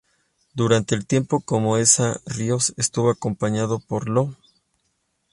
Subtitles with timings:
[0.55, 4.35] Durante el tiempo como Essa Ríos, estuvo acompañado por lo.